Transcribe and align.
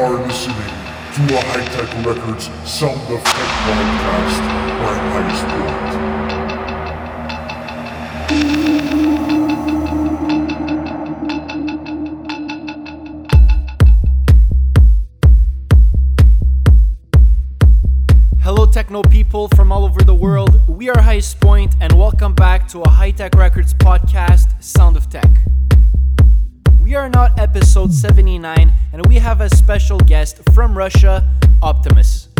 are 0.00 0.12
listening 0.12 0.54
to 0.54 1.36
a 1.36 1.40
High 1.42 1.64
Tech 1.74 2.06
Records 2.06 2.44
Sound 2.64 3.00
Effect 3.10 3.50
podcast 3.66 4.38
by 4.78 4.94
Point. 5.16 5.92
Hello, 18.40 18.66
techno 18.66 19.02
people 19.02 19.48
from 19.56 19.72
all 19.72 19.84
over 19.84 20.02
the 20.02 20.14
world. 20.14 20.60
We 20.68 20.88
are 20.90 21.00
Highest 21.00 21.40
Point, 21.40 21.74
and 21.80 21.92
welcome 21.98 22.34
back 22.34 22.68
to 22.68 22.82
a 22.82 22.88
High 22.88 23.10
Tech 23.10 23.34
Records 23.34 23.74
podcast, 23.74 24.62
Sound 24.62 24.96
of 24.96 25.10
Tech. 25.10 25.28
We 26.88 26.94
are 26.94 27.10
now 27.10 27.24
at 27.24 27.38
episode 27.38 27.92
79, 27.92 28.72
and 28.94 29.06
we 29.08 29.16
have 29.16 29.42
a 29.42 29.54
special 29.54 29.98
guest 29.98 30.40
from 30.54 30.74
Russia, 30.74 31.22
Optimus. 31.62 32.30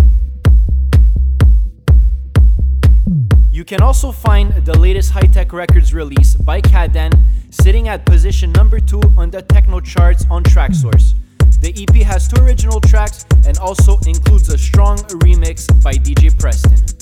You 3.51 3.67
can 3.67 3.83
also 3.83 4.11
find 4.11 4.55
the 4.65 4.79
latest 4.79 5.11
High 5.11 5.29
Tech 5.31 5.53
Records 5.53 5.93
release 5.93 6.35
by 6.35 6.63
Kaden 6.63 7.13
sitting 7.51 7.89
at 7.89 8.07
position 8.07 8.51
number 8.53 8.81
2 8.81 8.99
on 9.19 9.29
the 9.29 9.43
techno 9.43 9.81
charts 9.81 10.25
on 10.31 10.45
Traxsource. 10.45 11.13
The 11.61 11.75
EP 11.77 11.97
has 12.07 12.27
two 12.27 12.43
original 12.43 12.81
tracks 12.81 13.27
and 13.47 13.59
also 13.59 13.99
includes 14.07 14.49
a 14.49 14.57
strong 14.57 14.97
remix 15.21 15.69
by 15.83 15.93
DJ 15.93 16.33
Preston. 16.39 16.98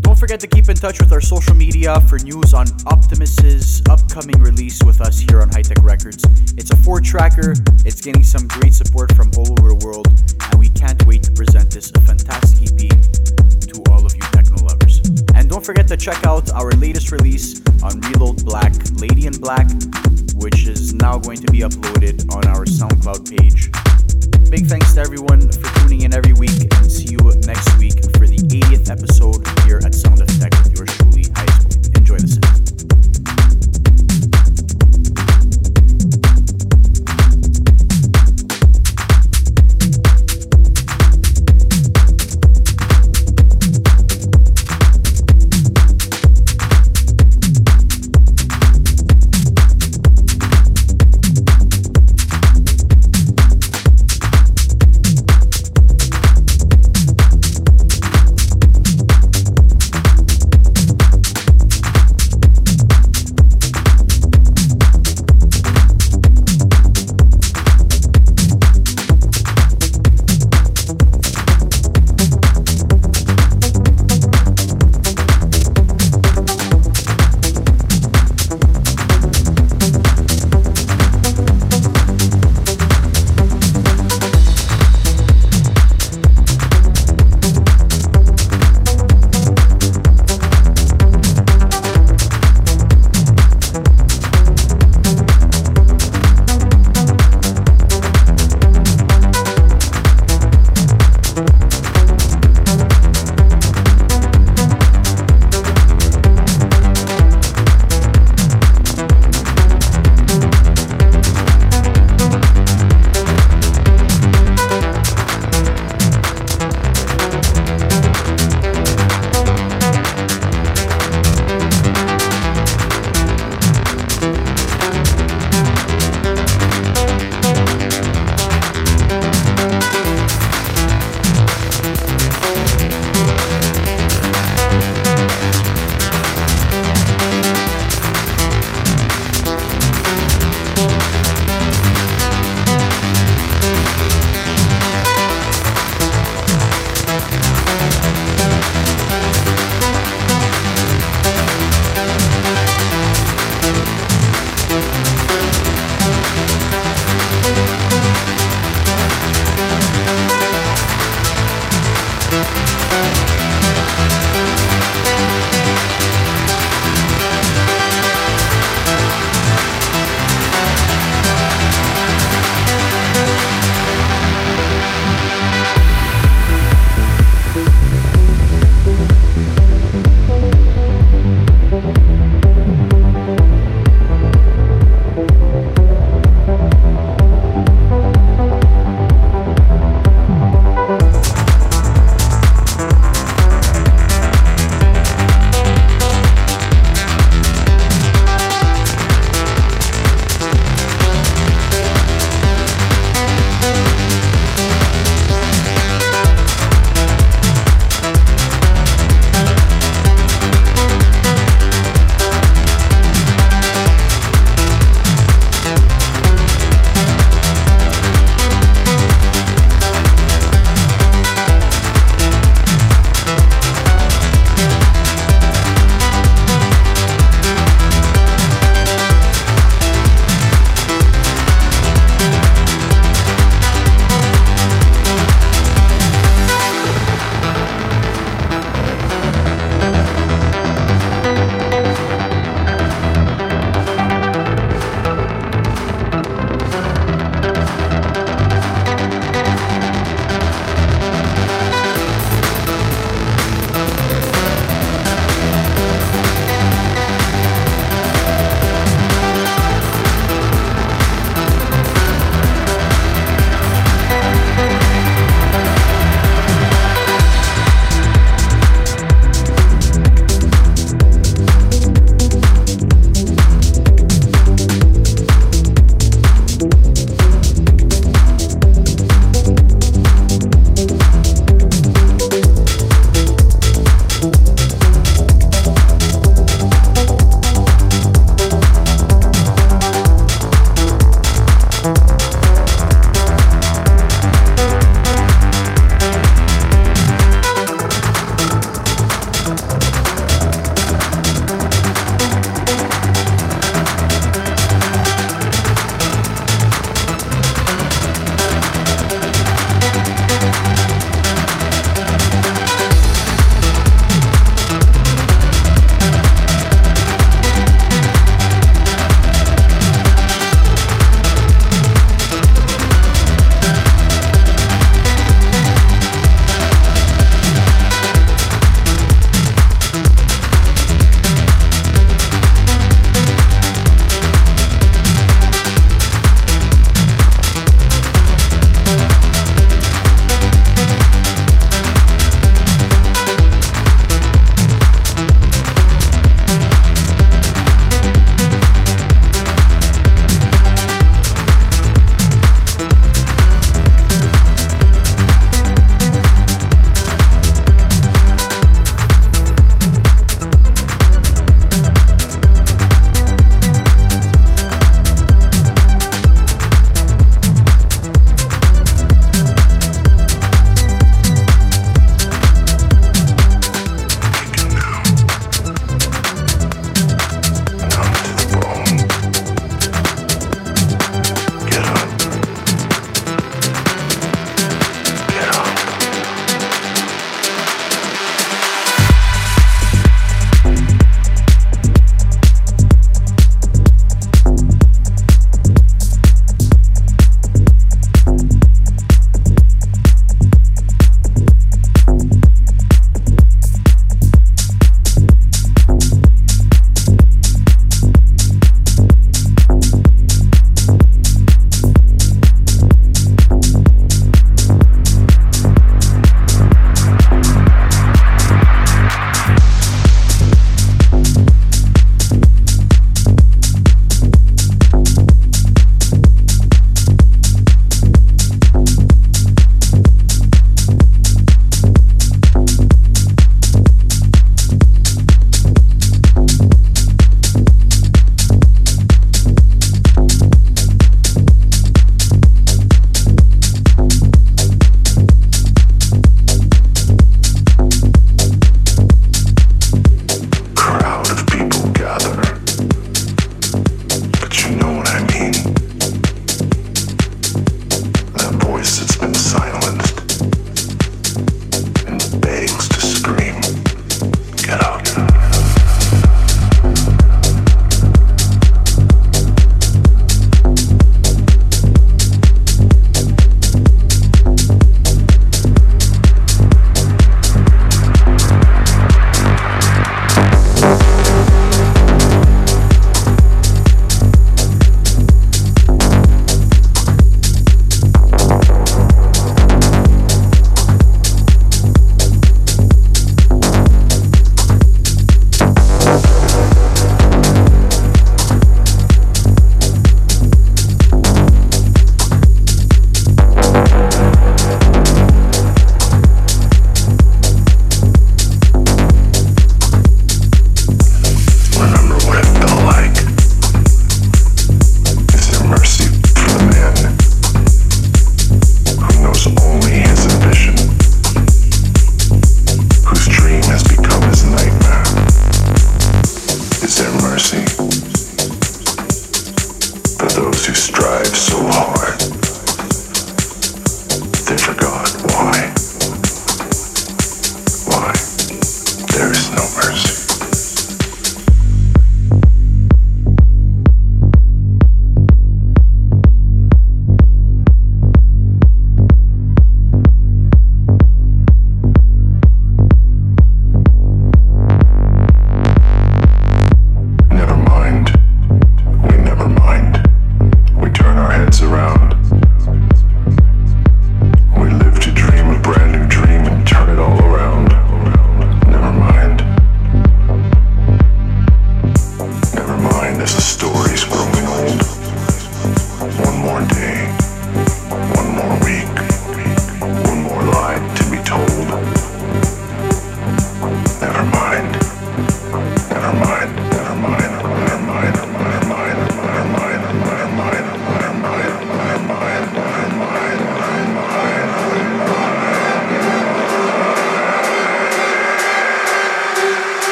Don't 0.00 0.18
forget 0.18 0.40
to 0.40 0.46
keep 0.46 0.68
in 0.68 0.76
touch 0.76 1.00
with 1.00 1.12
our 1.12 1.20
social 1.20 1.54
media 1.54 2.00
for 2.02 2.18
news 2.18 2.52
on 2.52 2.66
Optimus's 2.86 3.82
upcoming 3.88 4.38
release 4.40 4.82
with 4.84 5.00
us 5.00 5.18
here 5.18 5.40
on 5.40 5.48
High 5.50 5.62
Tech 5.62 5.82
Records. 5.82 6.22
It's 6.56 6.70
a 6.70 6.76
four 6.76 7.00
tracker, 7.00 7.54
it's 7.84 8.00
getting 8.00 8.22
some 8.22 8.46
great 8.48 8.74
support 8.74 9.14
from 9.14 9.30
all 9.36 9.50
over 9.58 9.68
the 9.68 9.80
world, 9.84 10.08
and 10.40 10.60
we 10.60 10.68
can't 10.70 11.04
wait 11.06 11.22
to 11.24 11.32
present 11.32 11.70
this 11.70 11.90
fantastic 11.90 12.68
EP 12.68 12.90
to 13.68 13.82
all 13.90 14.04
of 14.04 14.14
you 14.14 14.22
techno 14.32 14.62
lovers. 14.64 15.00
And 15.34 15.48
don't 15.48 15.64
forget 15.64 15.88
to 15.88 15.96
check 15.96 16.26
out 16.26 16.52
our 16.52 16.70
latest 16.72 17.10
release 17.10 17.62
on 17.82 18.00
Reload 18.00 18.44
Black, 18.44 18.74
Lady 19.00 19.26
in 19.26 19.32
Black, 19.32 19.68
which 20.34 20.66
is 20.66 20.92
now 20.94 21.18
going 21.18 21.38
to 21.38 21.50
be 21.50 21.60
uploaded 21.60 22.30
on 22.34 22.46
our 22.48 22.64
SoundCloud 22.64 23.30
page. 23.30 23.70
Big 24.50 24.66
thanks 24.66 24.94
to 24.94 25.00
everyone 25.00 25.42
for 25.52 25.80
tuning 25.80 26.02
in 26.02 26.14
every 26.14 26.32
week, 26.32 26.72
and 26.76 26.90
see 26.90 27.12
you 27.12 27.18
next 27.46 27.78
week 27.78 28.02
for 28.16 28.26
the 28.26 28.38
80th 28.38 28.90
episode 28.90 29.46
here 29.66 29.78
at 29.84 29.94
Sound 29.94 30.22
of 30.22 30.28
Tech 30.40 30.52
with 30.64 30.74
yours 30.74 30.96
truly, 30.96 31.24
High 31.36 31.44
Point. 31.44 31.96
Enjoy 31.98 32.16
the 32.16 32.28
set. 32.28 33.07